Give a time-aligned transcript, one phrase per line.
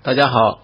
[0.00, 0.60] 大家好，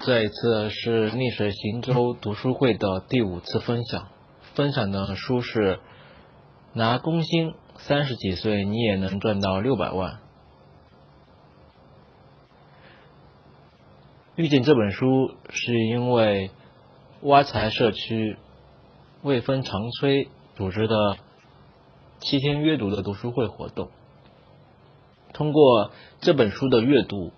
[0.00, 4.08] 这一次是逆水行舟读书会的第五次分享，
[4.54, 5.76] 分享的书是
[6.72, 10.14] 《拿工薪三十几岁你也能赚到六百万》。
[14.34, 16.50] 遇见这本书是因为
[17.22, 18.36] 挖财社区
[19.22, 21.16] 未分长催组织的
[22.18, 23.90] 七天阅读的读书会活动，
[25.32, 27.32] 通过这本书的阅读。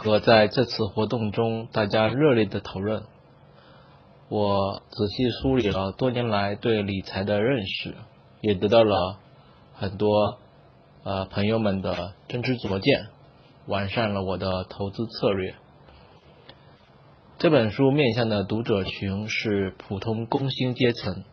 [0.00, 3.02] 和在这次活动中大家热烈的讨论，
[4.28, 7.96] 我仔细梳理了多年来对理财的认识，
[8.40, 9.18] 也得到了
[9.74, 10.38] 很多
[11.02, 13.08] 呃朋友们的真知灼见，
[13.66, 15.56] 完善了我的投资策略。
[17.38, 21.24] 这本书面向的读者群是普通工薪阶层，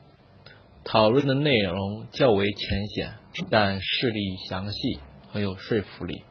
[0.84, 3.14] 讨论的内容较为浅显，
[3.52, 5.00] 但事例详细，
[5.32, 6.24] 很有说服力。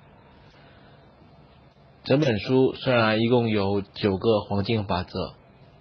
[2.04, 5.32] 整本书虽然一共有九个黄金法则，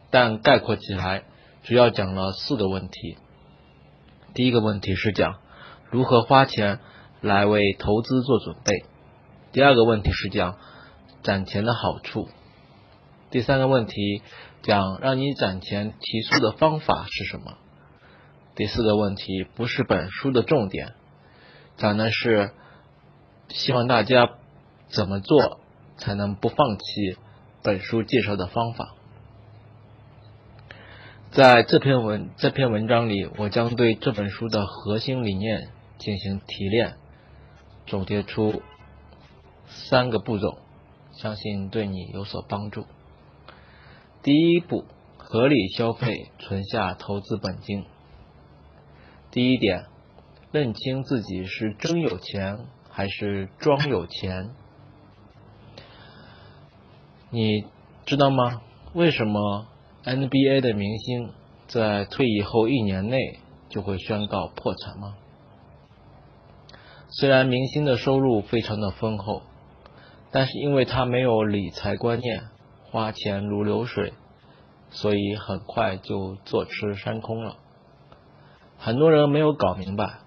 [0.10, 1.26] 但概括起来
[1.64, 3.18] 主要讲了四个问题。
[4.34, 5.42] 第一个问题是讲
[5.92, 6.80] 如何花钱
[7.20, 8.86] 来为投资做准备；
[9.52, 10.56] 第二个问题是讲
[11.24, 12.30] 攒钱的好处；
[13.30, 14.22] 第三个问题
[14.62, 17.58] 讲让你攒钱提速的方法是什么；
[18.56, 20.94] 第四个问题不是本书的重点，
[21.76, 22.52] 讲的是
[23.50, 24.30] 希望大家
[24.88, 25.60] 怎么做。
[25.98, 27.18] 才能不放弃
[27.62, 28.96] 本书介绍的方法。
[31.32, 36.96] 在这篇文这篇文章里，我将对这本书的核心理念进行提炼，
[37.88, 38.62] 总结出
[39.66, 40.60] 三个步骤，
[41.14, 42.86] 相信对你有所帮助。
[44.22, 44.86] 第一步，
[45.18, 47.86] 合理消费，存下投资本金。
[49.32, 49.86] 第一点，
[50.52, 54.52] 认清自己是真有钱还是装有钱。
[57.34, 57.66] 你
[58.06, 58.62] 知道吗？
[58.94, 59.66] 为什么
[60.04, 61.32] NBA 的明星
[61.66, 65.16] 在退役后一年内就会宣告破产吗？
[67.10, 69.42] 虽然明星的收入非常的丰厚，
[70.30, 72.44] 但是因为他没有理财观念，
[72.92, 74.14] 花钱如流水，
[74.92, 77.56] 所以很快就坐吃山空了。
[78.78, 80.20] 很多人没有搞明白，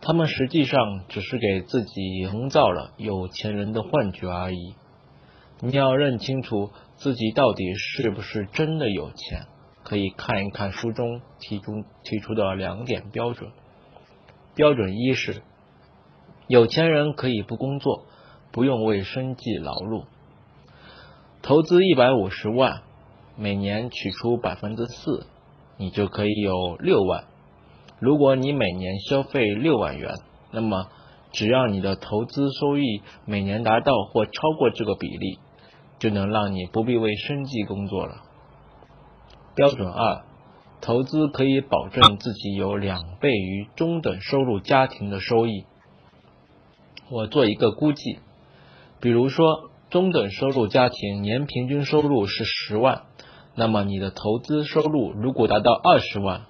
[0.00, 4.74] 他们实际上只是给自己营造了有钱人的幻觉而已。
[5.60, 9.46] 你要认清楚自己到底是不是真的有钱，
[9.82, 13.50] 可以看一看书中提出提出的两点标准。
[14.54, 15.42] 标准一是，
[16.46, 18.04] 有钱人可以不工作，
[18.52, 20.04] 不用为生计劳碌。
[21.42, 22.82] 投资一百五十万，
[23.36, 25.26] 每年取出百分之四，
[25.76, 27.24] 你就可以有六万。
[27.98, 30.14] 如果你每年消费六万元，
[30.52, 30.86] 那么
[31.32, 35.40] 只要你的投资收益每年达到或超过这个比例。
[35.98, 38.22] 就能让你不必为生计工作了。
[39.54, 40.22] 标准二，
[40.80, 45.64] 投资可以保证自己有两倍于中等收入家庭的收益。
[47.10, 48.20] 我做一个估计，
[49.00, 53.02] 比如说中等收入家庭年平均收入是十万，
[53.54, 56.42] 那么你的投资收入如果达到二十万，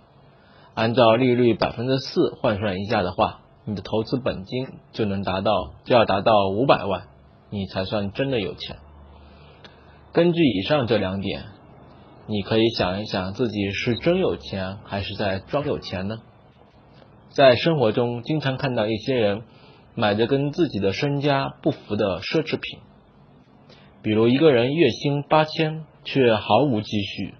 [0.75, 7.05] 按照利率百分之四换算一下的话，你的投资本金就能达到就要达到五百万，
[7.49, 8.77] 你才算真的有钱。
[10.19, 11.45] 根据以上这两点，
[12.27, 16.19] 你可以想一想自己是真有钱还是在装有钱呢？
[17.31, 19.43] 在生活中，经常看到一些人
[19.95, 22.81] 买着跟自己的身家不符的奢侈品，
[24.03, 27.35] 比如一个人月薪八千，却毫无积蓄，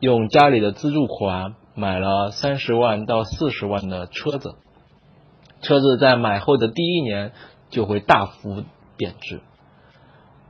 [0.00, 4.56] 用家里的资助款买了三十万到四十万的车子，
[5.62, 7.30] 车子在买后的第一年
[7.70, 8.64] 就会大幅
[8.96, 9.40] 贬值。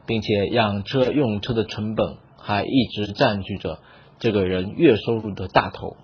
[0.06, 3.80] 并且养车用车的成本还一直占据着
[4.18, 5.96] 这个人月收入的大头，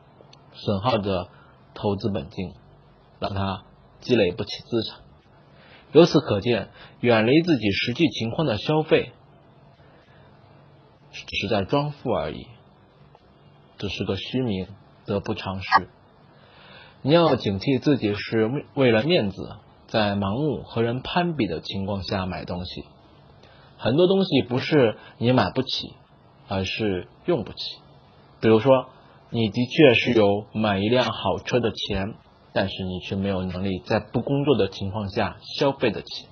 [0.52, 1.28] 损耗着
[1.74, 2.52] 投资本金，
[3.20, 3.62] 让他
[4.00, 4.98] 积累不起资产。
[5.92, 6.70] 由此可见，
[7.00, 9.12] 远离自己实际情况的消费，
[11.12, 12.46] 只是在装富而已，
[13.78, 14.68] 只是个虚名，
[15.06, 15.88] 得不偿失。
[17.02, 19.56] 你要警惕自己是为了面子，
[19.86, 22.84] 在盲目和人攀比的情况下买东西。
[23.82, 25.94] 很多东西不是你买不起，
[26.46, 27.58] 而是用不起。
[28.40, 28.86] 比如说，
[29.30, 32.14] 你的确是有买一辆好车的钱，
[32.52, 36.28] 但是你却没有能力在不工作的情况下消费得起。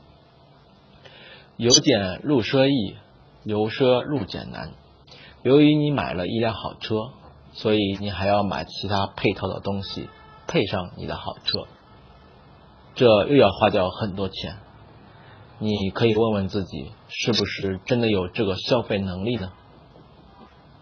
[1.57, 2.95] 由俭入奢易，
[3.43, 4.71] 由奢入俭难。
[5.43, 6.95] 由于你买了一辆好车，
[7.53, 10.09] 所以你还要买其他配套的东西
[10.47, 11.67] 配上你的好车，
[12.95, 14.59] 这又要花掉很多钱。
[15.63, 19.53] 你可以问问自己，是不是真的有这个消费能力呢？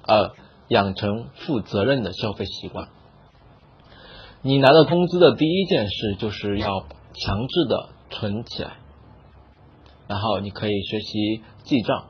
[0.07, 0.31] 二，
[0.69, 2.87] 养成负责任的消费习惯。
[4.41, 8.77] 你拿到工资的第一件事就是要强制的存起来，
[10.07, 12.07] 然后你可以学习记账，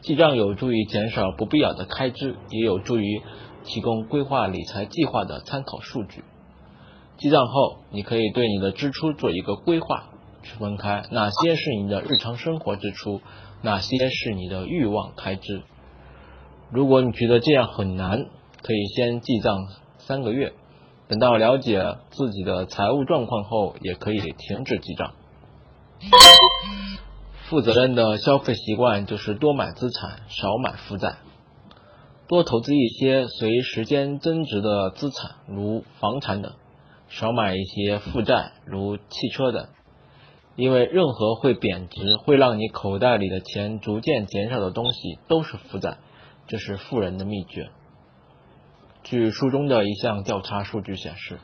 [0.00, 3.20] 记账有助于减少不必要的开支，也有助于
[3.64, 6.24] 提供规划理财计划的参考数据。
[7.18, 10.08] 记账后，你可以对你的支出做一个规划。
[10.46, 13.20] 区分开哪些是你的日常生活支出，
[13.62, 15.62] 哪些是你的欲望开支。
[16.70, 18.26] 如果你觉得这样很难，
[18.62, 19.66] 可以先记账
[19.98, 20.52] 三个月，
[21.08, 25.14] 等到了解自己的财务状况后，也可以停止记账。
[27.48, 31.16] 负责任的消费习惯就是多买资产，少买负债，
[32.28, 36.52] 多投资一些随时间增值的资产，如房产等，
[37.08, 39.68] 少买一些负债，如汽车等。
[40.56, 45.98] 因为任何会贬值、会让你口袋里的钱逐渐减少的东西都是负债，
[46.46, 47.68] 这是富人的秘诀。
[49.04, 51.38] 据书中的一项调查数据显示，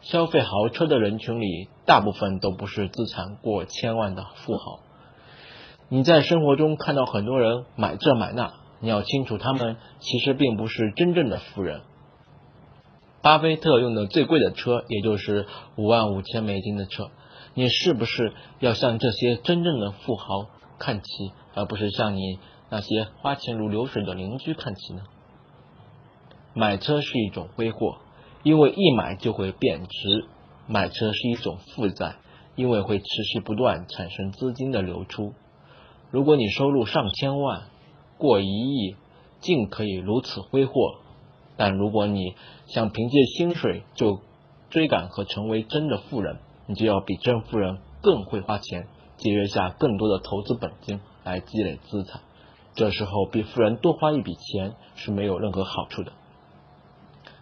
[0.00, 4.78] 消费豪车的人群里，大部分都不是资产过千万的富豪。
[5.88, 11.80] 你在生活中看到很多人买这买那，你要清楚，他们其实并不是真正的富人。
[13.22, 15.46] 巴菲特用的最贵的车，也就是
[15.76, 17.10] 五万五千美金的车。
[17.58, 20.46] 你是不是要向这些真正的富豪
[20.78, 22.38] 看齐，而不是向你
[22.68, 25.04] 那些花钱如流水的邻居看齐呢？
[26.52, 27.96] 买车是一种挥霍，
[28.42, 30.26] 因为一买就会贬值；
[30.66, 32.16] 买车是一种负债，
[32.56, 35.32] 因为会持续不断产生资金的流出。
[36.10, 37.68] 如果你收入上千万，
[38.18, 38.96] 过一亿，
[39.40, 40.72] 尽可以如此挥霍；
[41.56, 42.34] 但如果你
[42.66, 44.20] 想凭借薪水就
[44.68, 52.20] 追赶和成为真的富人，你就要比真富人更会花钱，节约下更多的投资本金来积累资产。
[52.74, 56.12] 这时候比富人多花一笔钱是没有任何好处的。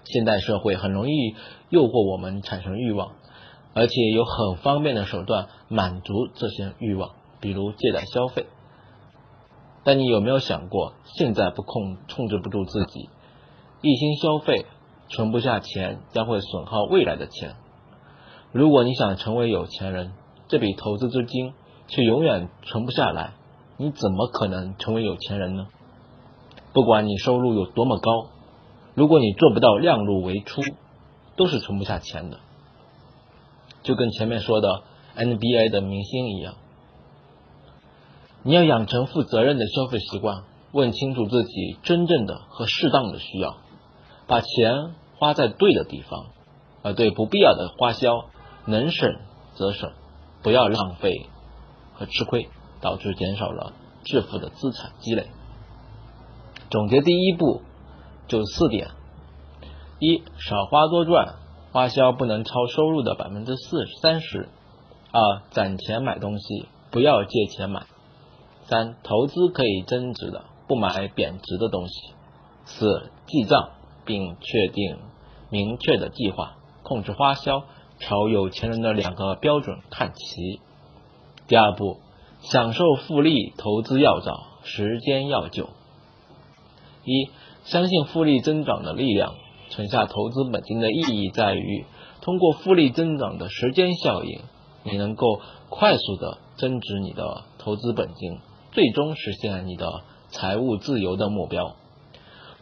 [0.05, 1.35] 现代社会很容易
[1.71, 3.13] 诱惑我们产生欲望，
[3.75, 7.11] 而且有很方便的手段满足这些欲望，
[7.41, 8.47] 比如借贷消费。
[9.83, 13.09] 但你有没有想过，现在不控控制不住自己，
[13.83, 14.67] 一心消费，
[15.09, 17.57] 存不下钱，将会损耗未来的钱。
[18.55, 20.13] 如果你想成为有钱人，
[20.47, 21.55] 这笔投资资金
[21.89, 23.33] 却永远存不下来，
[23.79, 25.67] 你怎么可能成为有钱人呢？
[26.73, 28.29] 不管你收入有多么高，
[28.95, 30.63] 如果你做不到量入为出，
[31.35, 32.39] 都是存不下钱的。
[33.83, 34.85] 就跟前面说的
[35.17, 36.55] NBA 的明星一样，
[38.45, 43.57] 你要养成负责任的消费习惯，问清楚自己真正的和适当的需要，
[44.29, 46.27] 把钱花在对的地方，
[46.85, 48.27] 而对不必要的花销。
[48.67, 49.19] 能省
[49.55, 49.93] 则省，
[50.43, 51.29] 不要浪费
[51.95, 52.49] 和吃亏，
[52.81, 53.73] 导致减少了
[54.05, 55.29] 致富的资产积累。
[56.71, 57.63] 总结第一步
[58.27, 58.89] 就四点：
[59.99, 61.37] 一、少花多赚，
[61.73, 64.49] 花销不能超收入的百分之四三十；
[65.13, 67.83] 二、攒钱买东西，不要借钱买；
[68.65, 72.15] 三、投资可以增值的，不买贬值的东西；
[72.65, 73.71] 四、记账
[74.05, 74.99] 并确定
[75.51, 77.65] 明确的计划，控制花销。
[78.07, 80.61] 朝有钱人的两个标准看齐。
[81.49, 82.01] 第二步，
[82.41, 85.71] 享受复利，投资要早，时间要久。
[87.05, 87.31] 一，
[87.65, 89.37] 相信复利增长的力量。
[89.71, 91.87] 存下投资本金的意义在于，
[92.21, 94.43] 通过复利增长的时间效应，
[94.83, 95.41] 你能够
[95.71, 98.39] 快速的增值你的投资本金，
[98.73, 101.75] 最终实现你的财务自由的目标。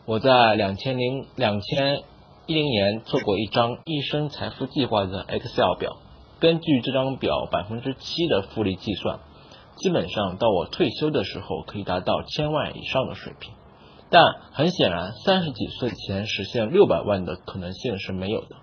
[0.06, 2.04] 我在两千零两千。
[2.46, 5.98] 一零年做过一张一生财富计划的 Excel 表，
[6.40, 9.20] 根据这张表百分之七的复利计算，
[9.76, 13.54] 基本上到我退休的时候可以达到千万以上的水平。
[14.10, 18.56] 但很显然，三十几岁前实现六百万的可能性是没有的。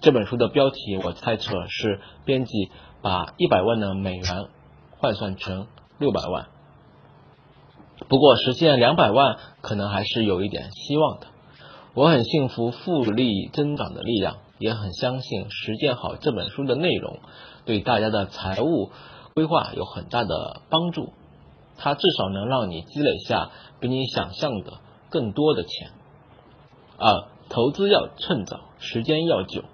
[0.00, 2.70] 这本书的标题我猜测是编辑
[3.02, 4.46] 把一百万的美元
[4.98, 5.66] 换算成
[5.98, 6.46] 六百万。
[8.08, 11.26] 不过实现两百万可能还是有一点希望的。
[11.96, 17.20] 我很幸福复利增长的力量，也很相信实践好这本书的内容，
[17.64, 18.90] 对大家的财务
[19.34, 21.14] 规划有很大的帮助。
[21.78, 23.50] 它至少能让你积累下
[23.80, 24.74] 比你想象的
[25.08, 25.88] 更多的钱。
[26.98, 29.64] 二，投资要趁早，时间要久。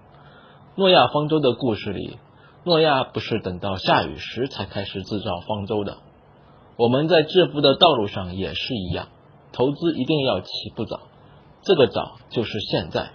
[0.76, 2.18] 诺亚方舟的故事里，
[2.62, 5.96] 诺亚不是等到下雨时才开始制造方舟的。
[6.76, 9.08] 我们在致富的道路上也是一样，
[9.52, 11.00] 投资一定要起步早。
[11.62, 13.12] 这个早就是现在，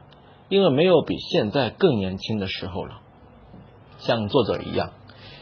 [0.47, 3.01] 因为没有比现在更年轻的时候了。
[3.97, 4.91] 像作者一样，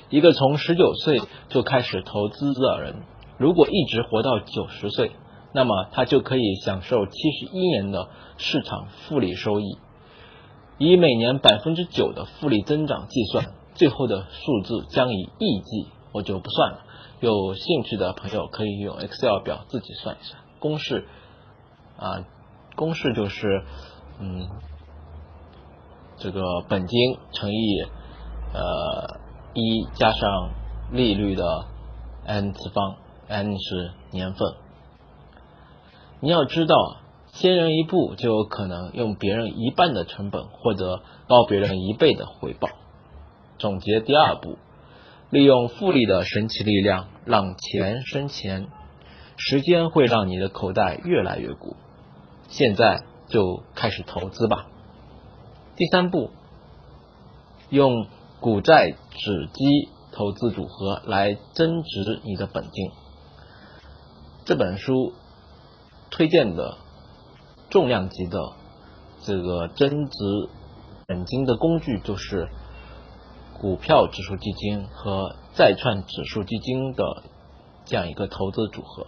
[0.09, 3.03] 一个从十九岁就开始投资的人，
[3.37, 5.11] 如果一直活到九十岁，
[5.53, 9.77] 那么他就可以享受七十一年的市场复利收益。
[10.77, 16.79] 以每年百分之九的复利增长计算，最后的数字将以亿计，我就不算了。
[17.19, 21.05] 有兴趣的朋友可以用 Excel 表自己算一算，公式
[21.97, 22.25] 啊，
[22.75, 23.63] 公式就是
[24.19, 24.47] 嗯，
[26.17, 27.83] 这个本金乘以
[28.53, 29.19] 呃
[29.53, 30.51] 一加上
[30.91, 31.65] 利率的
[32.25, 32.95] n 次方
[33.27, 34.53] ，n 是年份。
[36.19, 36.75] 你要知道。
[37.37, 42.69] 先人一步就有可能用别人一半的成本获得高别人一倍的回报。
[43.57, 44.57] 总结第二步，
[45.31, 48.69] 利用复利的神奇力量让钱生钱，
[49.35, 51.75] 时间会让你的口袋越来越鼓。
[52.47, 54.67] 现在就开始投资吧。
[55.75, 56.31] 第三步，
[57.69, 58.07] 用
[58.39, 62.91] 股债指基投资组合来增值你的本金。
[64.45, 65.13] 这本书
[66.09, 66.77] 推荐的。
[67.67, 68.53] 重量级的
[69.23, 70.15] 这个增值
[71.07, 72.47] 本金的工具就是
[73.59, 77.23] 股票指数基金和债券指数基金的
[77.83, 79.07] 这样一个投资组合。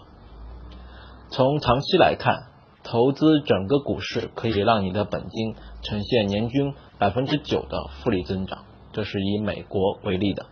[1.29, 2.47] 从长期来看，
[2.89, 8.63] 投资整个股市可以让你的本金呈现年均百分之九的复利增长。
[8.93, 10.45] 这是以美国为例的，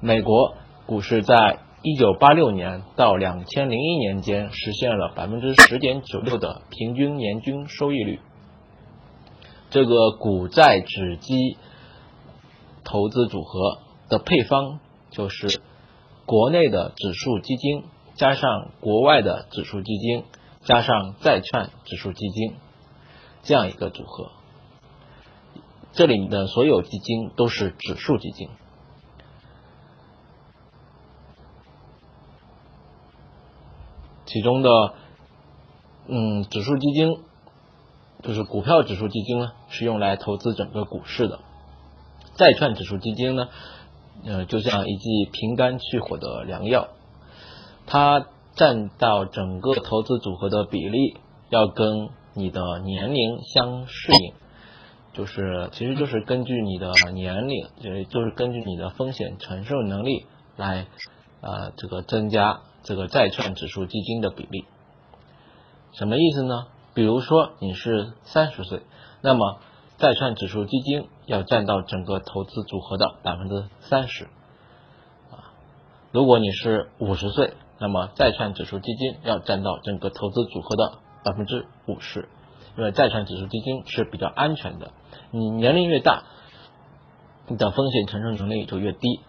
[0.00, 0.54] 美国
[0.86, 1.60] 股市在。
[1.86, 8.20] 一九八六年到两千零一年间，实现了百分之十点九六的平均年均收益率。
[9.68, 11.58] 这个股债指基
[12.84, 14.80] 投资组合的配方
[15.10, 15.60] 就是
[16.24, 20.24] 国内的指数基金加上国外的指数基金
[20.64, 22.56] 加上债券指数基金
[23.42, 24.30] 这样一个组合。
[25.92, 28.48] 这里的所有基金都是指数基金。
[34.26, 34.94] 其中的，
[36.08, 37.22] 嗯，指数基金
[38.22, 41.38] 就是股票指数基金呢，是用来投资整个股市的；
[42.34, 43.48] 债券指数基金呢，
[44.24, 46.88] 呃，就像一剂平肝去火的良药，
[47.86, 51.18] 它占到整个投资组合的比例
[51.48, 54.34] 要跟你的年龄相适应，
[55.12, 60.86] 就是其实就是根据你的年龄，就是就是根据你的风险承受能力来
[61.40, 62.60] 呃这个增加。
[62.86, 64.66] 这个债券指数基金的比例
[65.94, 66.66] 什么意思呢？
[66.92, 68.82] 比如说你是三十岁，
[69.22, 69.58] 那么
[69.96, 74.24] 债券指数基金要占到整个投资组合的百分之三十
[75.30, 75.56] 啊。
[76.12, 82.30] 如果你是五十岁，那么债券指数基金要占到整个投资组合的百分之五十，
[82.78, 84.92] 因为债券指数基金是比较安全的。
[85.30, 86.22] 你年龄越大，
[87.46, 89.20] 你的风险承受能力就越低。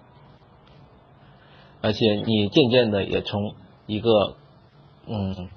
[1.81, 3.55] 而且你渐渐的也从
[3.87, 4.37] 一个
[5.05, 5.49] 嗯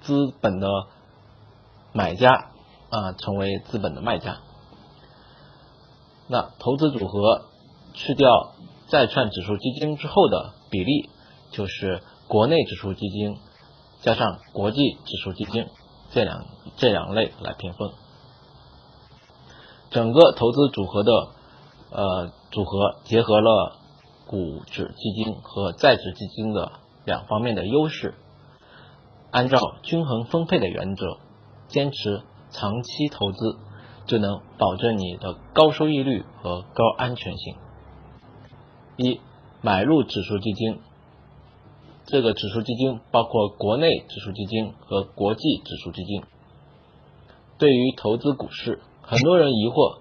[0.00, 0.66] 资本的
[1.92, 2.50] 买家
[2.90, 4.38] 啊成为资本的卖家。
[6.26, 7.44] 那投资组合
[7.92, 8.28] 去掉
[8.88, 11.08] 债券指数基金之后的比例，
[11.52, 13.38] 就是国内指数基金
[14.00, 15.66] 加上国际指数基金
[16.10, 17.90] 这两这两类来平分。
[19.90, 21.12] 整个投资组合的
[21.90, 23.80] 呃组合结合了。
[24.26, 26.72] 股指基金和债指基金的
[27.04, 28.14] 两方面的优势，
[29.30, 31.18] 按照均衡分配的原则，
[31.68, 33.58] 坚持长期投资，
[34.06, 37.56] 就能保证你的高收益率和高安全性。
[38.96, 39.20] 一、
[39.60, 40.80] 买入指数基金，
[42.06, 46.22] 这个指数基金包括国内指数基金和国际指数基金。
[47.58, 49.98] 对于投资股市，很多人疑惑，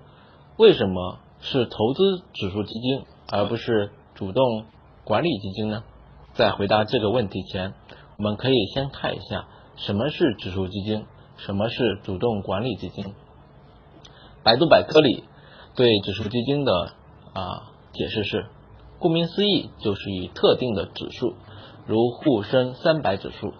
[0.58, 3.92] 为什么是投资指数基金而不是？
[4.16, 4.66] 主动
[5.06, 5.84] 管理基金呢？
[6.36, 7.74] 在回答这个问题前，
[8.18, 11.08] 我们可以先看一下什么是指数基金，
[11.38, 13.16] 什么是主动管理基金。
[14.44, 15.24] 百度百科里
[15.76, 16.94] 对指数基金的
[17.34, 18.46] 啊解释是：
[19.00, 21.34] 顾名思义，就是以特定的指数，
[21.86, 23.54] 如沪深三百指数、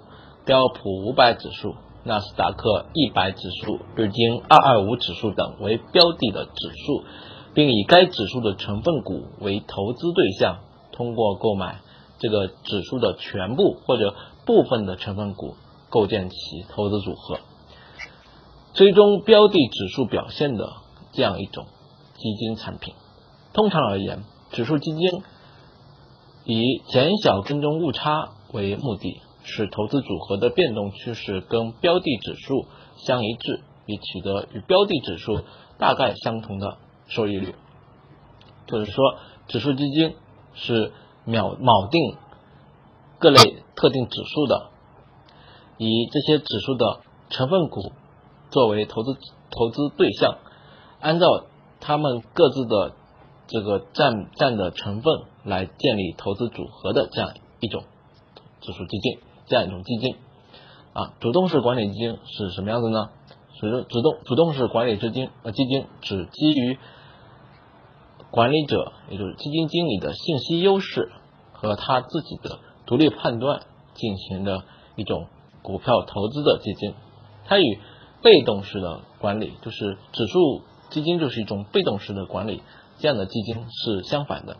[0.46, 7.04] 标普五百指数、纳斯达克一百指数、日经二二五指数等为标的的指数。
[7.56, 10.62] 并以该指数的成分股为投资对象，
[10.92, 11.82] 通过购买
[12.18, 15.54] 这个指数的全部或者部分的成分股，
[15.92, 16.36] 构建起
[16.70, 17.38] 投资组合，
[18.74, 20.68] 追踪标的指数表现的
[21.12, 21.68] 这样一种
[22.16, 22.96] 基金产品。
[23.54, 25.22] 通常而言，指数基金
[26.46, 32.66] 以减小跟踪误差为目的，使投资组合的变动趋势跟标的指数
[32.98, 35.42] 相一致，以取得与标的指数
[35.78, 36.78] 大概相同的。
[37.06, 37.54] 收益率，
[38.66, 39.04] 就是说，
[39.50, 40.16] 指数基金
[40.54, 40.94] 是
[41.26, 42.16] 秒锚定
[43.20, 44.70] 各类特定指数的，
[45.78, 47.92] 以这些指数的成分股
[48.52, 49.16] 作为投资
[49.52, 50.38] 投资对象，
[51.02, 51.28] 按照
[51.82, 52.94] 他们各自的
[53.48, 57.84] 这个占占的成分来建立投资组合的这样一种
[58.62, 60.16] 指数基金，这样一种基金
[60.94, 63.10] 啊，主动式管理基金是什么样子呢？
[63.60, 66.78] 是主动主动式管理基金呃基金只基于
[68.32, 71.12] 管理者，也就是基金经理的信息优势
[71.52, 73.62] 和他自己的独立判断
[73.94, 74.64] 进行的
[74.96, 75.28] 一种
[75.62, 76.94] 股票投资的基金。
[77.46, 77.80] 它与
[78.22, 82.64] 被动式的管理，就是指数基金就是一种被动式的管理，
[83.04, 84.56] 这样的基金是相反的。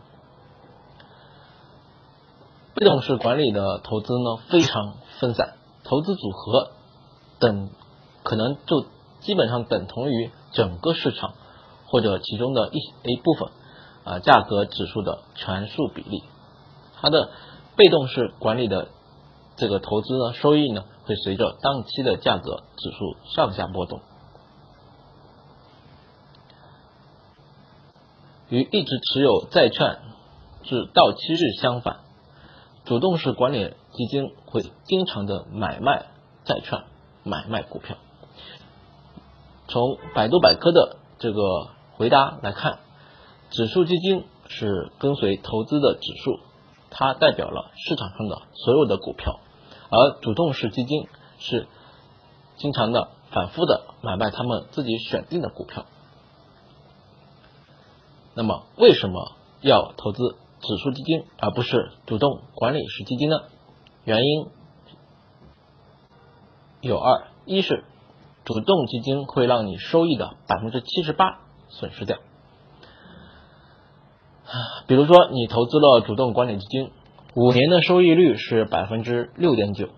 [2.74, 6.72] 被动式管理的投资呢非常分散，投资组合
[7.38, 7.70] 等
[8.22, 8.84] 可能就
[9.20, 11.32] 基本上等同于整个市场
[11.86, 12.78] 或者其中的一
[13.10, 13.48] 一部分。
[14.04, 16.24] 啊，价格指数的权数比例，
[17.00, 17.30] 它的
[17.76, 18.88] 被动式管理的
[19.56, 24.02] 这个投资呢，收益呢会随着当期的价格指数上下波动。
[28.48, 29.98] 与一直持有债券
[30.62, 32.00] 至到期日相反，
[32.84, 36.06] 主动式管理基金会经常的买卖
[36.44, 36.84] 债券、
[37.22, 37.96] 买卖股票。
[39.68, 42.80] 从百度百科的这个回答来看。
[43.50, 46.40] 指数基金是跟随投资的指数，
[46.90, 49.38] 它代表了市场上的所有的股票，
[49.90, 51.06] 而主动式基金
[51.38, 51.68] 是
[52.56, 55.86] 经常的反复的买卖他们自己选定的股票。
[58.34, 63.36] 那么，为什么要投资指数基金而不是主动管理式基金呢？
[64.04, 64.46] 原因
[66.80, 67.84] 有二：一是
[68.44, 72.18] 主动基金会让你收益的百分之七十八损失掉。
[74.86, 76.90] 比如说，你投资了主动管理基金，
[77.34, 79.88] 五年的收益率是百分之六点九，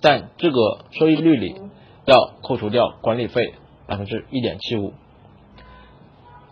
[0.00, 1.60] 但这个收益率里
[2.04, 3.54] 要扣除掉管理费
[3.86, 4.92] 百分之一点七五，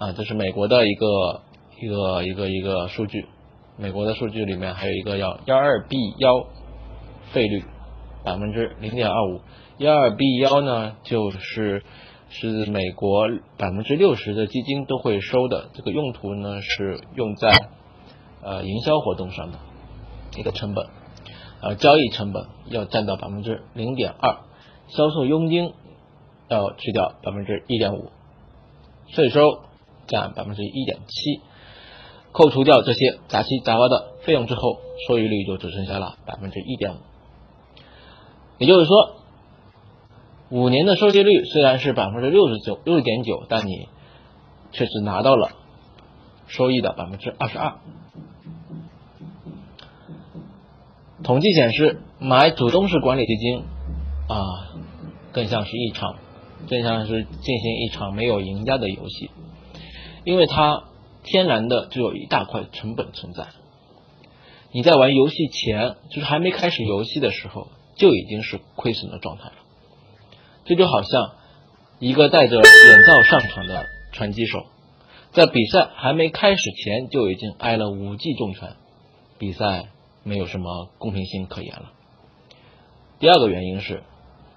[0.00, 1.42] 啊，这是美国的一个
[1.80, 3.26] 一个一个一个数据，
[3.76, 6.46] 美国的数据里面还有一个要幺二 B 幺
[7.32, 7.62] 费率
[8.24, 9.40] 百分之零点二五，
[9.76, 11.84] 幺二 B 幺呢就是。
[12.32, 13.26] 是美国
[13.58, 17.50] 百分之六十的基金都会收的，这个用途呢是用在
[18.40, 19.58] 呃营销活动上的
[20.38, 20.86] 一个成本，
[21.60, 24.36] 呃交易成本要占到百分之零点二，
[24.86, 25.72] 销售佣金
[26.48, 28.12] 要去掉百分之一点五，
[29.08, 29.40] 税收
[30.10, 31.40] 占百分之一点七，
[32.32, 36.96] 扣除掉这些杂七杂八的费用之后，收益率就只剩下了百分之一点五，
[38.58, 39.16] 也就是说。
[40.52, 43.86] 五年的收益率虽然是百分之六十九六点九，但你
[44.72, 45.52] 却只拿到了
[46.48, 47.74] 收益的百分之二十二。
[51.22, 53.62] 统计显示，买主动式管理基金
[54.26, 54.74] 啊，
[55.30, 56.16] 更像是一场，
[56.68, 59.29] 更像是进行一场没有赢家的游戏，
[60.24, 60.84] 因为它
[61.22, 63.48] 天然的就有一大块成本存在。
[64.72, 69.54] 你在玩游戏前，就是还没开始游戏的时候，就已经是亏损的状态了。
[70.64, 71.32] 这就好像
[71.98, 74.66] 一个戴着眼罩上场的拳击手，
[75.32, 78.76] 在比赛还没开始前就已经挨了五记重拳，
[79.38, 79.88] 比赛
[80.22, 81.90] 没有什么公平性可言了。
[83.18, 84.04] 第二个原因是，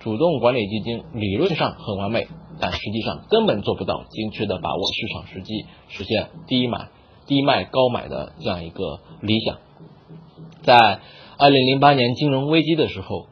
[0.03, 2.27] 主动管理基金理论上很完美，
[2.59, 6.89] 但实际上根本做不到精确的把握市场时机，实现低买
[7.25, 9.57] 低卖高买的这样一个理想。
[10.63, 10.99] 在
[11.37, 13.27] 二零零八年金融危机的时候。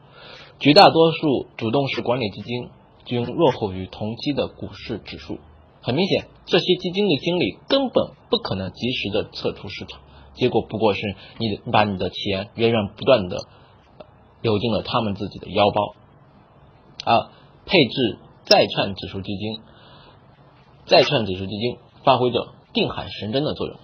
[0.60, 2.68] 绝大多数主动式管理基金
[3.04, 5.40] 均落后于同期的股市指数。
[5.80, 10.00] 很明显，这些基金的经理根本不可能及时的撤出市场，
[10.34, 13.38] 结果不过是你把你的钱源源不断的
[14.40, 15.96] 流进了他们自己的腰包。
[17.04, 17.30] 啊
[17.66, 19.60] 配置再串指数基金，
[20.86, 23.76] 再串指数基金发挥着定海神针的作用。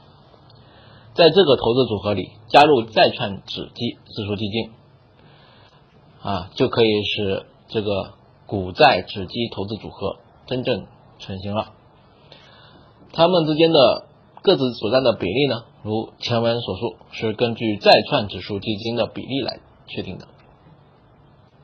[1.15, 4.73] 在这个投资组合里加入再串指基指数基金。
[6.21, 10.17] 啊，就可以使这个股债指基投资组合
[10.49, 10.89] 真正
[11.21, 11.75] 成型了。
[13.13, 14.07] 它们之间的
[14.43, 20.27] 各自所占的比例呢，如前文所述，是根据再串指数基金的比例来确定的。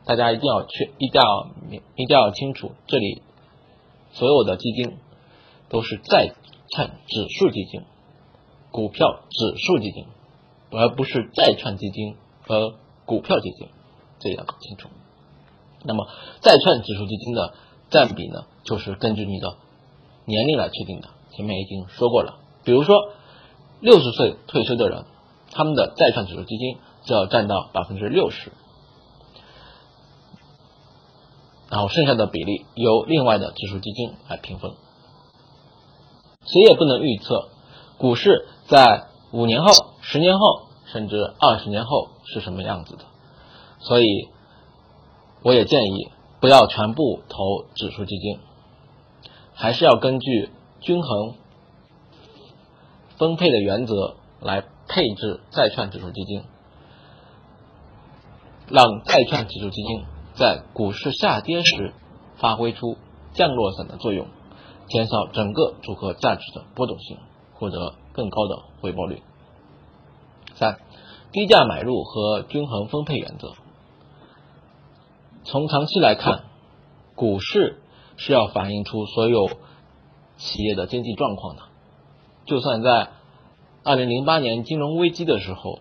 [0.06, 3.22] 大家一定要确，一定要明，一定要清楚，这里
[4.12, 4.98] 所有的基金
[5.68, 6.34] 都是债
[6.68, 7.82] 券指数基金，
[8.70, 10.06] 股票指数基金，
[10.70, 12.74] 而不是债券基金和
[13.06, 13.68] 股票基金。
[14.20, 14.88] 这要搞清楚。
[15.84, 16.06] 那么
[16.40, 17.54] 债券指数基金的
[17.90, 19.56] 占比呢，就是根据你的
[20.24, 21.08] 年龄来确定的。
[21.32, 23.10] 前面已经说过了，比如说
[23.80, 25.04] 六十岁退休的人，
[25.50, 28.52] 他们的债券指数基金就要占到百分之六十，
[31.74, 34.74] 然后剩下的比例由另外的指数基金来平分。
[36.46, 37.48] 谁也不能预测
[37.98, 43.04] 股市在五年后、十年后，甚至二十年后是什么样子的，
[43.80, 44.06] 所以
[45.42, 48.38] 我也建议不要全部投指数基金，
[49.52, 51.34] 还是要根据均衡
[53.16, 56.44] 分配的原则来配置债券指数基金，
[58.68, 61.92] 让债券指数基金在股市下跌时
[62.36, 62.96] 发挥出
[63.32, 64.26] 降落伞的作用。
[64.86, 67.16] 减少整个组合价值的波动性，
[67.54, 69.22] 获得更高的回报率。
[70.56, 70.78] 三、
[71.32, 73.54] 低价买入和均衡分配原则。
[75.44, 76.44] 从长期来看，
[77.14, 77.80] 股市
[78.18, 79.48] 是要反映出所有
[80.36, 81.62] 企业的经济状况的。
[82.44, 83.08] 就算在
[83.84, 85.78] 二零零八年金融危机的时候，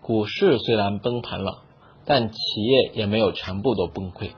[0.00, 1.58] 股市虽然崩盘了，
[2.10, 4.32] 但企业也没有全部都崩溃。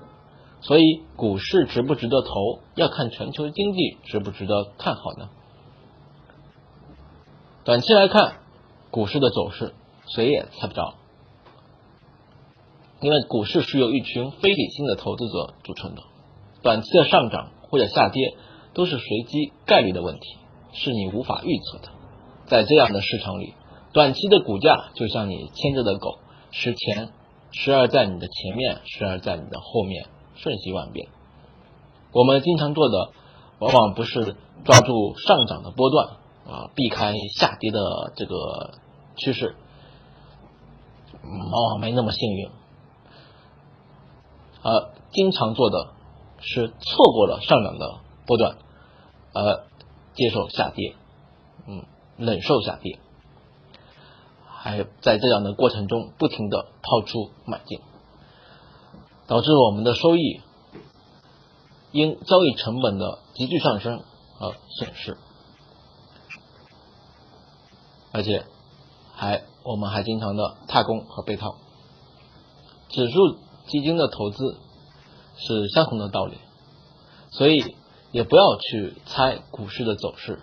[0.60, 5.30] 所以，股市值不值得投，要看全球经济值不值得看好呢？
[7.64, 8.40] 短期来看，
[8.90, 9.72] 股市的走势
[10.06, 10.96] 谁也猜不着，
[13.00, 16.02] 因为股市是由一群非理性的投资者组成的，
[16.60, 18.36] 短期的上涨或者下跌
[18.74, 20.36] 都是随机概率的问题，
[20.74, 21.88] 是你无法预测的。
[22.48, 23.54] 在这样的市场里，
[23.94, 26.18] 短期的股价就像你牵着的狗，
[26.50, 27.08] 是前
[27.52, 30.06] 时而在你的前面，时而在你的后面。
[30.34, 31.08] 瞬息万变，
[32.12, 33.12] 我们经常做的
[33.60, 34.34] 往往不是
[34.64, 37.78] 抓住上涨的波段啊，避开下跌的
[38.16, 38.78] 这个
[39.14, 39.54] 趋势，
[41.22, 42.50] 往往没那么幸运。
[44.62, 45.90] 而经常做的
[46.40, 48.56] 是错过了上涨的波段，
[49.34, 49.64] 而
[50.14, 50.96] 接受下跌，
[51.68, 51.84] 嗯，
[52.16, 52.98] 忍受下跌，
[54.62, 57.80] 还在这样的过程中不停的抛出买进。
[59.26, 60.40] 导致我们的收益
[61.90, 64.02] 因交易成本的急剧上升
[64.38, 65.16] 而损失，
[68.12, 68.44] 而且
[69.14, 71.56] 还我们还经常的踏空和被套。
[72.88, 74.58] 指数基金的投资
[75.36, 76.36] 是相同的道理，
[77.30, 77.74] 所以
[78.10, 80.40] 也不要去猜股市的走势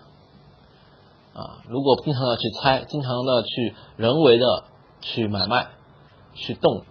[1.40, 1.64] 啊！
[1.70, 4.66] 如果经常的去猜，经常的去人为的
[5.00, 5.68] 去买卖、
[6.34, 6.84] 去动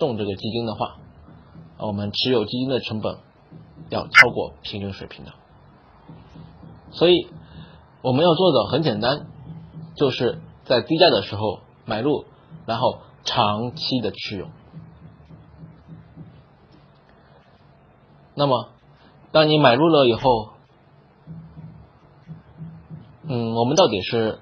[0.00, 0.96] 动这个基金的话，
[1.78, 3.18] 我们持有基金的成本
[3.90, 5.32] 要超过平均水平的，
[6.90, 7.28] 所以
[8.02, 9.26] 我们要做的很简单，
[9.96, 12.24] 就是在低价的时候买入，
[12.66, 14.48] 然后长期的持有。
[18.34, 18.70] 那么，
[19.30, 20.53] 当你买入了以后，
[23.26, 24.38] 嗯，我们到底是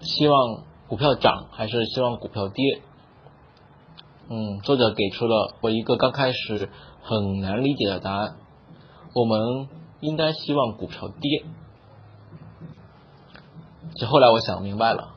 [0.00, 2.82] 希望股票涨还是希望股票跌？
[4.28, 6.68] 嗯，作者给出了我一个刚开始
[7.00, 8.36] 很难理解的答案。
[9.14, 9.68] 我们
[10.00, 11.44] 应该希望股票跌。
[13.94, 15.14] 这后来我想明白了，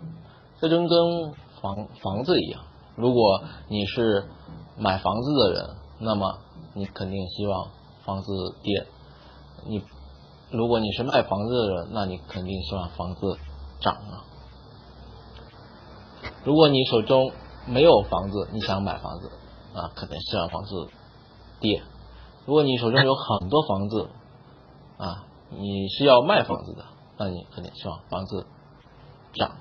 [0.61, 2.61] 这就跟房房子一样，
[2.95, 4.29] 如果你是
[4.77, 6.37] 买房子的人，那么
[6.75, 7.71] 你肯定希望
[8.05, 8.85] 房子跌；
[9.67, 9.83] 你
[10.51, 13.37] 如果你是卖房子的人，那你肯定希望房子
[13.79, 14.25] 涨啊。
[16.43, 17.31] 如果你手中
[17.67, 19.29] 没有房子，你想买房子
[19.75, 19.91] 啊？
[19.95, 20.87] 可能希望房子
[21.59, 21.83] 跌。
[22.45, 24.09] 如果你手中有很多房子
[24.97, 26.83] 啊，你是要卖房子的，
[27.17, 28.47] 那你肯定希望房子
[29.33, 29.51] 涨。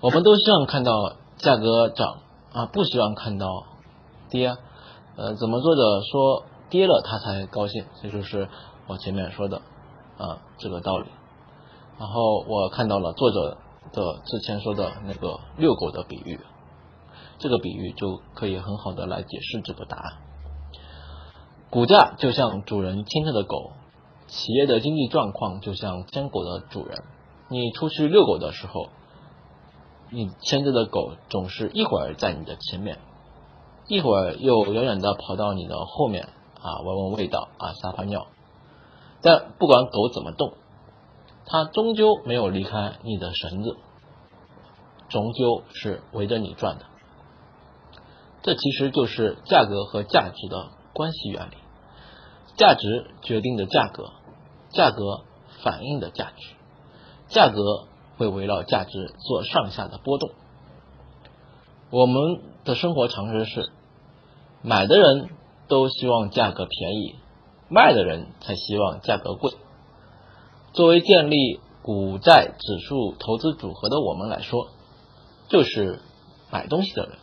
[0.00, 2.20] 我们都希望看到价格涨
[2.54, 3.46] 啊，不希望看到
[4.30, 4.56] 跌。
[5.16, 7.84] 呃，怎么作者说跌了他才高兴？
[8.00, 8.48] 这就是
[8.86, 9.58] 我前面说的
[10.16, 11.06] 啊这个道理。
[11.98, 13.58] 然后我看到了作者。
[13.92, 16.38] 的之前说的那个遛狗的比喻，
[17.38, 20.18] 这个比喻就可以很好的来解释这个答案。
[21.70, 23.72] 股价就像主人牵着的狗，
[24.28, 27.02] 企业的经济状况就像牵狗的主人。
[27.48, 28.90] 你出去遛狗的时候，
[30.10, 32.98] 你牵着的狗总是一会儿在你的前面，
[33.88, 36.28] 一会儿又远远的跑到你的后面
[36.62, 38.26] 啊，闻闻味道啊，撒泡尿。
[39.22, 40.54] 但不管狗怎么动。
[41.52, 43.76] 它终究没有离开你的绳子，
[45.08, 46.84] 终究是围着你转的。
[48.42, 51.54] 这其实就是价格和价值的关系原理。
[52.56, 54.12] 价值决定的价格，
[54.68, 55.24] 价格
[55.64, 56.54] 反映的价值，
[57.26, 60.30] 价格会围绕价值做上下的波动。
[61.90, 63.72] 我们的生活常识是，
[64.62, 65.30] 买的人
[65.70, 67.14] 都希望价格便宜，
[67.70, 69.52] 卖的人才希望价格贵。
[70.74, 74.68] 作为建立股债指数投资组合的我们来说，
[75.48, 76.02] 就是
[76.50, 77.18] 买东西的人，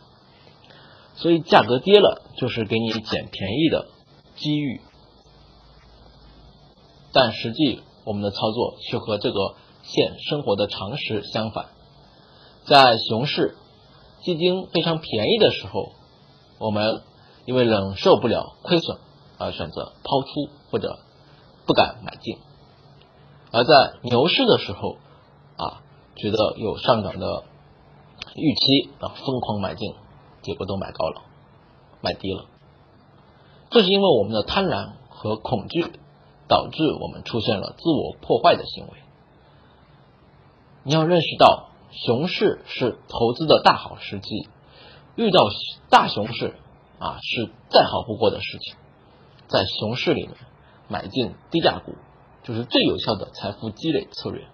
[1.14, 3.86] 所以价格跌了就是给你捡便宜的
[4.36, 4.80] 机遇。
[7.12, 11.66] 但实际我们的操作却和这个现生活的常识相反，
[12.64, 13.56] 在熊市
[14.22, 15.92] 基金非常便宜的时候，
[16.58, 17.02] 我们
[17.48, 18.98] 因为忍受不了亏损
[19.38, 20.98] 而选择抛出或者
[21.64, 22.36] 不敢买进。
[23.50, 24.98] 而在牛市的时候，
[25.56, 25.80] 啊，
[26.14, 27.44] 觉得有上涨的
[28.34, 29.94] 预期啊，疯狂买进，
[30.42, 31.22] 结果都买高了，
[32.02, 32.44] 买低了。
[33.70, 35.90] 这是因为我们的贪婪和恐惧
[36.48, 38.92] 导致我们出现了自我破坏的行为。
[40.82, 44.50] 你要认识到，熊市是投资的大好时机，
[45.16, 45.48] 遇到
[45.88, 46.58] 大熊市
[46.98, 48.76] 啊，是再好不过的事情。
[49.48, 50.34] 在熊市里面
[50.88, 51.94] 买进低价股。
[52.44, 54.46] 就是最有效的财富积累策略，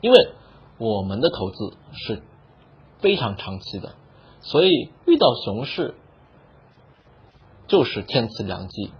[0.00, 0.30] 因为
[0.78, 2.22] 我们的投资是
[3.00, 3.94] 非常长期的，
[4.40, 5.96] 所以遇到熊市
[7.66, 8.92] 就是天赐良机。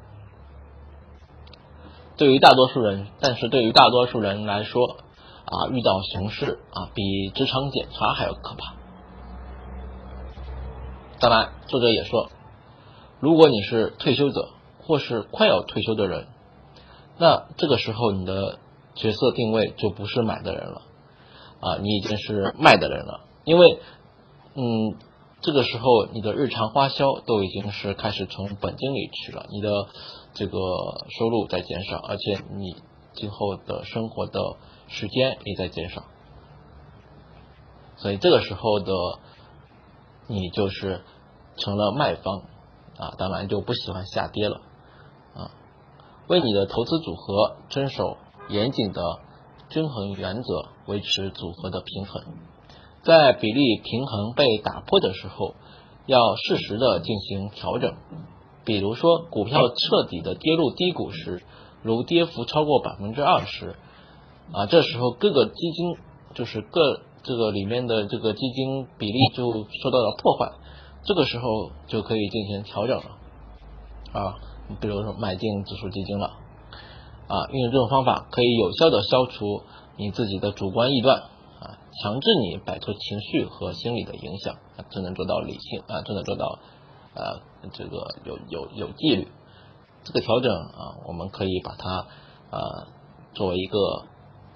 [2.17, 4.97] 对于大多数人，但是对于大多数人来说
[5.45, 8.75] 啊，遇到熊市啊，比职场检查还要可怕。
[11.21, 12.31] 当然，作者也说，
[13.21, 14.51] 如果你是退休者
[14.81, 16.27] 或是快要退休的人。
[17.21, 18.61] 那这个时候，你的
[18.95, 20.83] 角色定位就不是买的人了，
[21.61, 23.25] 啊，你已经是卖的人了。
[23.45, 23.81] 因为，
[24.55, 24.97] 嗯，
[25.41, 29.89] 这个时候你的日常花销都已经是开始从本金里去了，你的
[30.35, 30.61] 这个
[31.09, 32.77] 收入在减少，而且你
[33.15, 34.41] 今后的生活的
[34.87, 36.05] 时间也在减少，
[37.97, 38.93] 所以这个时候的
[40.29, 41.03] 你就是
[41.57, 42.43] 成了卖方，
[42.99, 44.57] 啊，当然就不喜欢下跌了。
[45.35, 45.51] 啊
[46.29, 48.19] 为你的投资组合遵守
[48.51, 49.01] 严谨的
[49.71, 52.23] 均衡原则，维持组合的平衡。
[53.03, 55.55] 在比例平衡被打破的时候，
[56.05, 57.95] 要适时的进行调整。
[58.67, 61.43] 比如说，股票彻底的跌入低谷时，
[61.83, 63.77] 如跌幅超过百分之二十，
[64.53, 65.97] 啊，这时候各个基金
[66.35, 70.53] 就是各这个里面的这个基金比例就受到了破坏，
[71.09, 73.17] 这个时候就可以进行调整了，
[74.13, 74.37] 啊。
[74.83, 76.27] 比如说买进指数基金了，
[77.27, 79.63] 啊，运用这种方法可以有效的消除
[79.97, 81.23] 你自己的主观臆断，
[81.59, 84.57] 啊，强制你摆脱情绪和心理的影响，
[84.91, 86.59] 只能做到理性，啊，只能做到，
[87.15, 87.41] 呃，
[87.73, 89.29] 这个有有有纪律。
[90.05, 92.07] 这个调整啊，我们可以把它
[92.51, 92.89] 啊
[93.33, 94.05] 作为一个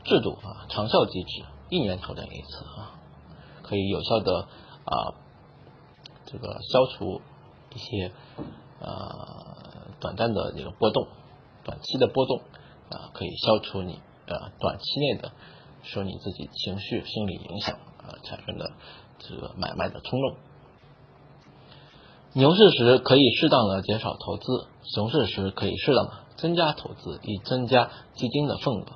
[0.04, 3.00] 制度啊，长效机制，一年调整一次啊，
[3.62, 4.46] 可以有效的
[4.84, 5.14] 啊
[6.32, 7.20] 这个消除
[7.74, 8.12] 一些
[8.80, 9.52] 呃。
[10.00, 11.06] 短暂的这个波动，
[11.62, 12.40] 短期的波动
[12.90, 15.30] 啊，可以消除你呃短期内的
[15.84, 18.72] 受你自己情绪心理影响啊产生的
[19.20, 20.34] 这个买卖的冲动。
[22.32, 28.86] 牛市时可以适当的减少投资，熊市时可以适当增加投资，以增加基金的份额。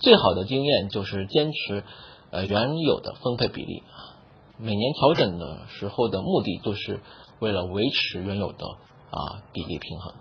[0.00, 1.82] 最好的经验就是坚持
[2.30, 4.15] 呃原有的分配比例啊，
[4.58, 7.00] 每年调整的时候的目的就是
[7.40, 8.66] 为了维持原有的
[9.10, 10.14] 啊比例平衡。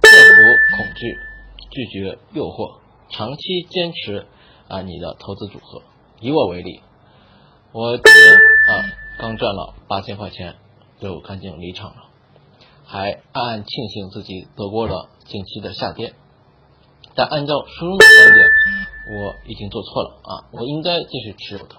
[0.00, 0.42] 克服
[0.76, 1.18] 恐惧，
[1.70, 2.80] 拒绝诱惑，
[3.10, 4.26] 长期坚持
[4.68, 5.82] 啊你的投资组合。
[6.20, 6.80] 以我为例，
[7.72, 10.56] 我今年啊刚赚了八千块钱，
[10.98, 12.10] 就赶紧离场了，
[12.84, 16.14] 还暗暗庆幸自己躲过了近期的下跌。
[17.14, 18.48] 但按照书中的观点，
[19.18, 21.76] 我已经做错了啊，我应该继续持有的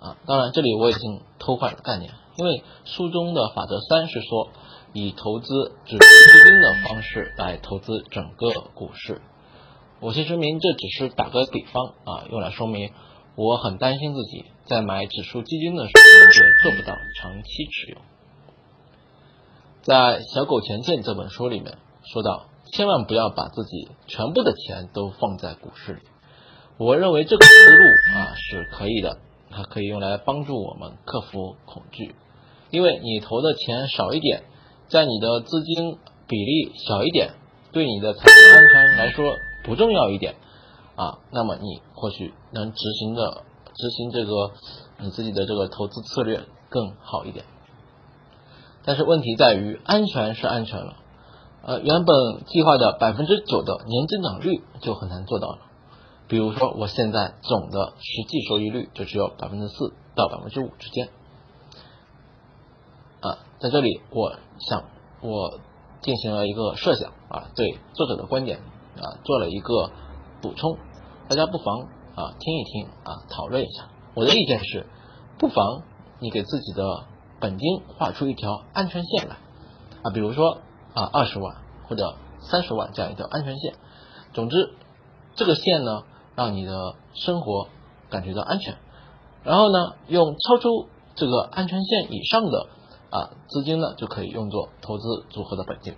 [0.00, 0.16] 啊。
[0.26, 4.48] 当然，这里我已经偷换了概念，因为书中的法则三是说。
[4.92, 9.20] 以投资指数基金的方式来投资整个股市，
[10.00, 12.92] 我先声明这只是打个比方啊，用来说明
[13.34, 17.98] 我很担心自己在买指数基金的时候也做不到长期持有。
[19.82, 26.02] 在《小狗钱钱》这本书里面说到，千万不要把自己全部的钱都放在股市里。
[26.76, 27.84] 我认为这个思路
[28.14, 29.16] 啊是可以的，
[29.50, 32.14] 它可以用来帮助我们克服恐惧，
[32.70, 34.42] 因为你投的钱少一点。
[34.88, 35.96] 在你的资金
[36.28, 37.32] 比例小一点，
[37.72, 39.24] 对你的财务安全来说
[39.64, 40.34] 不重要一点
[40.96, 43.42] 啊，那么你或许能执行的
[43.74, 44.52] 执行这个
[44.98, 47.46] 你自己的这个投资策略更好一点。
[48.84, 50.98] 但是问题在于安全是安全了，
[51.62, 55.58] 呃，原本计划的百分之九的年增长率就很难做到了。
[56.28, 61.08] 比如说，我现在总的实际收益率就只有百分之四到百分之五之间。
[63.20, 64.84] 啊，在这里，我想
[65.20, 65.60] 我
[66.02, 69.90] 进行了一个设想啊，对作者的观点啊做了一个
[70.42, 70.78] 补充，
[71.28, 71.80] 大家不妨
[72.14, 73.88] 啊听一听啊讨论一下。
[74.14, 74.86] 我的意见是，
[75.38, 75.82] 不妨
[76.18, 77.04] 你给自己的
[77.40, 79.36] 本金画出一条安全线来
[80.02, 80.58] 啊，比如说
[80.96, 81.56] 啊二十万
[81.86, 83.74] 或者三十万这样一条安全线。
[84.32, 84.72] 总之，
[85.34, 86.04] 这个线呢，
[86.34, 87.68] 让你的生活
[88.08, 88.78] 感觉到安全。
[89.44, 92.66] 然后呢，用超出这个安全线以上的
[93.10, 95.94] 啊资金呢，就可以用作投资组合的本金。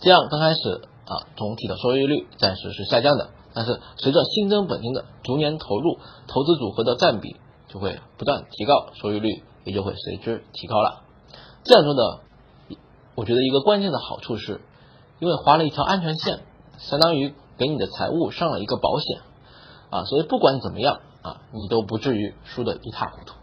[0.00, 7.36] 这样刚开始啊，总体的收益率暂时是下降的，但是随着新增本金的逐年投入，投资组合的占比
[7.68, 11.02] 就会不断提高，收益率也就会随之提高了。
[11.64, 12.20] 这样做的，
[13.14, 14.60] 我觉得一个关键的好处是，
[15.18, 16.40] 因为划了一条安全线，
[16.78, 19.20] 相当于给你的财务上了一个保险
[19.90, 23.34] 啊，所以不管怎么样啊，你都不至于输得一塌糊涂。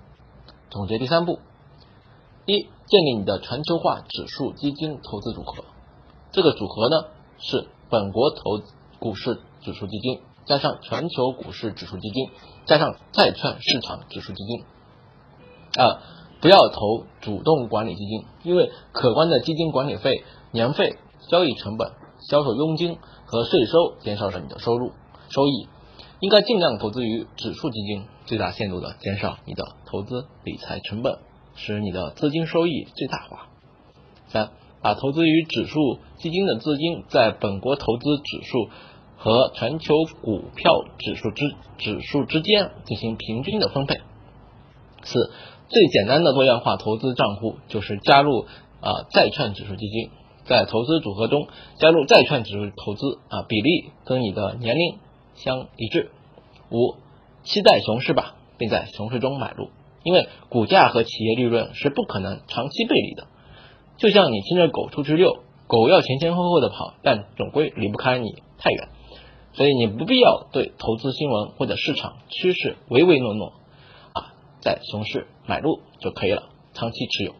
[0.71, 1.39] 总结第三步：
[2.45, 5.63] 一、建立你的全球化指数基金投资组合。
[6.31, 7.05] 这个组合呢
[7.37, 8.61] 是本国投
[8.99, 12.29] 股市指数基金加上全球股市指数基金
[12.65, 14.63] 加上债券市场指数基金
[15.83, 16.01] 啊，
[16.41, 20.97] 不要投主动管理基金，因为可观的基金管理费、年费、
[21.29, 21.91] 交易成本、
[22.29, 24.91] 销售佣金和税收减少了你的收入
[25.29, 25.67] 收益。
[26.19, 31.19] 应该尽量投资于指数基金，最大限度的减少你的投资理财成本，
[31.55, 33.47] 使你的资金收益最大化。
[34.27, 34.51] 三。
[34.81, 38.69] 把投资于指数基金的资金在本国投资指数
[39.17, 43.99] 和全球股票指数之指数之间进行平均的分配。
[45.03, 45.31] 四，
[45.69, 48.47] 最简单的多样化投资账户就是加入
[48.81, 50.09] 啊债券指数基金，
[50.45, 54.97] 在投资组合中加入债券指数投资啊比例跟你的年龄
[55.35, 56.09] 相一致。
[56.71, 56.95] 五，
[57.43, 59.69] 期待熊市吧，并在熊市中买入，
[60.03, 63.27] 因为股价和企业利润是不可能长期背离的。
[63.97, 68.89] 就像你牵着狗出去遛，狗要前前后后的跑，但总归离不开你太远，
[69.53, 73.53] 所以你不必要对投资新闻或者市场趋势唯唯诺诺，
[74.61, 77.33] 在熊市买入就可以了，长期持有。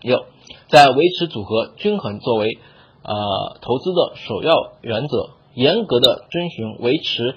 [0.00, 0.26] 六，
[0.68, 2.58] 在维持组合均衡作为
[3.02, 7.36] 呃投资的首要原则，严格的遵循维持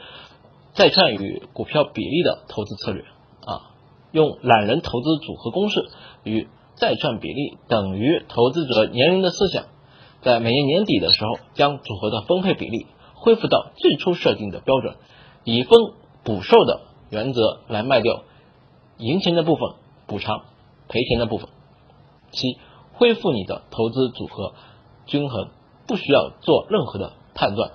[0.73, 3.03] 债券与股票比例的投资策略
[3.45, 3.71] 啊，
[4.11, 5.89] 用懒人投资组合公式
[6.23, 6.47] 与。
[6.77, 9.65] 债券比例等于投资者年龄的思想，
[10.21, 14.95] 在每年年底的时候，将组合的分配比例恢复到最初设定的标准，
[15.43, 15.77] 以分
[16.23, 18.23] 补售的原则来卖掉
[19.01, 19.75] 赢钱的部分，
[20.07, 20.43] 补偿
[20.87, 21.49] 赔钱的部分。
[22.31, 22.57] 七，
[22.93, 24.53] 恢复你的投资组合
[25.05, 25.49] 均衡，
[25.87, 27.71] 不需要做任何的判断，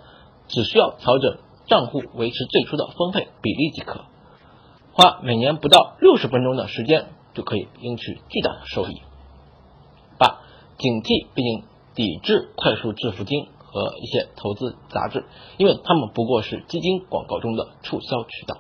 [0.49, 4.07] 只需要调整账户，维持最初的分配比例即可，
[4.93, 7.09] 花每年不到六十分钟的时间。
[7.37, 9.03] 就可以赢取巨大的收益。
[10.19, 10.41] 八、
[10.79, 15.27] 警惕并抵制快速致富金和一些投资杂志，
[15.59, 18.57] 因为他们不过是基金广告中的促销渠道。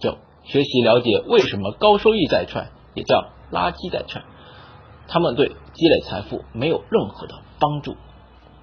[0.00, 4.22] 九、学习了解为什么高收益债券也叫垃圾债券，
[5.08, 7.96] 他们对积累财富没有任何的帮助。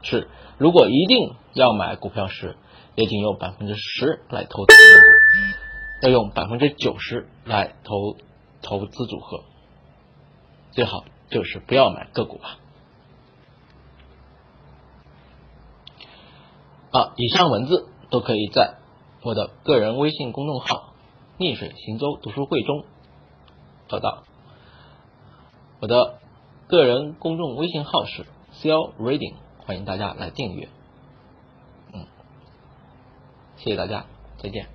[0.02, 2.58] 是、如果一定要买股票时，
[2.96, 4.74] 也仅用百分之十来投资
[6.02, 8.18] 要用百分之九十来投。
[8.62, 9.46] 投资组合
[10.72, 12.58] 最好就是不要买个股吧。
[16.92, 18.76] 啊，以上文字都可以在
[19.24, 20.88] 我的个人微信公众号
[21.39, 22.84] “逆水行舟读书会”中
[23.88, 24.23] 找到。
[25.80, 26.19] 我的
[26.67, 30.67] 个人公众微信号是 cell reading”，欢迎大家来订阅。
[31.93, 32.06] 嗯，
[33.56, 34.06] 谢谢大家，
[34.38, 34.67] 再见。